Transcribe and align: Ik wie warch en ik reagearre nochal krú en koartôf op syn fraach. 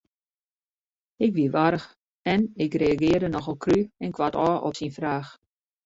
Ik 1.15 1.33
wie 1.33 1.51
warch 1.51 1.95
en 2.21 2.51
ik 2.65 2.71
reagearre 2.81 3.29
nochal 3.33 3.57
krú 3.63 3.79
en 4.03 4.11
koartôf 4.17 4.61
op 4.67 4.73
syn 4.77 4.95
fraach. 4.99 5.29